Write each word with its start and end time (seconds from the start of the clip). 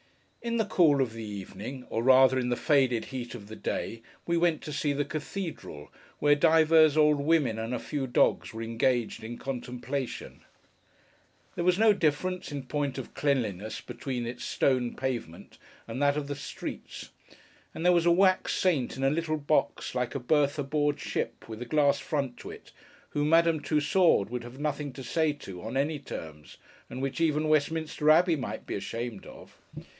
In 0.41 0.57
the 0.57 0.65
cool 0.65 0.99
of 1.03 1.13
the 1.13 1.23
evening: 1.23 1.85
or 1.91 2.01
rather 2.01 2.39
in 2.39 2.49
the 2.49 2.55
faded 2.55 3.05
heat 3.05 3.35
of 3.35 3.45
the 3.47 3.55
day: 3.55 4.01
we 4.25 4.35
went 4.35 4.63
to 4.63 4.73
see 4.73 4.91
the 4.91 5.05
Cathedral, 5.05 5.93
where 6.17 6.33
divers 6.33 6.97
old 6.97 7.19
women, 7.19 7.59
and 7.59 7.75
a 7.75 7.77
few 7.77 8.07
dogs, 8.07 8.51
were 8.51 8.63
engaged 8.63 9.23
in 9.23 9.37
contemplation. 9.37 10.41
There 11.53 11.63
was 11.63 11.77
no 11.77 11.93
difference, 11.93 12.51
in 12.51 12.63
point 12.63 12.97
of 12.97 13.13
cleanliness, 13.13 13.79
between 13.81 14.25
its 14.25 14.43
stone 14.43 14.95
pavement 14.95 15.59
and 15.87 16.01
that 16.01 16.17
of 16.17 16.27
the 16.27 16.35
streets; 16.35 17.11
and 17.75 17.85
there 17.85 17.93
was 17.93 18.07
a 18.07 18.11
wax 18.11 18.55
saint, 18.55 18.97
in 18.97 19.03
a 19.03 19.11
little 19.11 19.37
box 19.37 19.93
like 19.93 20.15
a 20.15 20.19
berth 20.19 20.57
aboard 20.57 20.99
ship, 20.99 21.47
with 21.47 21.61
a 21.61 21.65
glass 21.65 21.99
front 21.99 22.37
to 22.37 22.49
it, 22.49 22.71
whom 23.09 23.29
Madame 23.29 23.59
Tussaud 23.59 24.25
would 24.31 24.43
have 24.43 24.57
nothing 24.57 24.91
to 24.93 25.03
say 25.03 25.33
to, 25.33 25.61
on 25.61 25.77
any 25.77 25.99
terms, 25.99 26.57
and 26.89 26.99
which 26.99 27.21
even 27.21 27.47
Westminster 27.47 28.09
Abbey 28.09 28.35
might 28.35 28.65
be 28.65 28.73
ashamed 28.73 29.27
of. 29.27 29.59